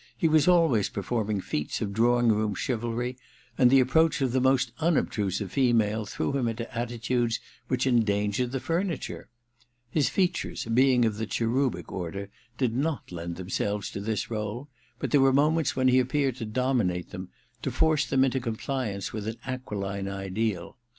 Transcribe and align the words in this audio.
He 0.17 0.27
was 0.27 0.47
always 0.47 0.89
performing 0.89 1.41
feats 1.41 1.79
of 1.79 1.93
drawing 1.93 2.29
room 2.29 2.55
chivalry, 2.55 3.17
and 3.55 3.69
the 3.69 3.79
approach 3.79 4.19
of 4.21 4.31
the 4.31 4.41
most 4.41 4.71
imobtilisive 4.79 5.51
female 5.51 6.07
threw 6.07 6.31
him 6.35 6.47
into 6.47 6.63
attitudes 6.75 7.39
1 7.67 7.67
86 7.67 7.67
THE 7.67 7.67
MISSION 7.67 7.67
OF 7.67 7.67
JANE 7.67 7.67
v; 7.67 7.67
which 7.67 7.87
endangered 8.33 8.51
the 8.51 8.59
furniture. 8.65 9.29
His 9.91 10.09
features, 10.09 10.65
being 10.65 11.05
of 11.05 11.17
the 11.17 11.27
cherubic 11.27 11.91
order, 11.91 12.31
did 12.57 12.75
not 12.75 13.11
lend 13.11 13.35
them 13.35 13.51
selves 13.51 13.91
to 13.91 13.99
this 14.01 14.31
role; 14.31 14.69
but 14.97 15.11
there 15.11 15.21
were 15.21 15.31
moments 15.31 15.75
when 15.75 15.87
he 15.89 15.99
appeared 15.99 16.35
to 16.37 16.45
dominate 16.47 17.11
them, 17.11 17.29
to 17.61 17.69
force 17.69 18.03
them 18.07 18.23
into 18.25 18.39
compliance 18.39 19.13
with 19.13 19.27
an 19.27 19.37
aquiline 19.45 20.07
ideal. 20.07 20.77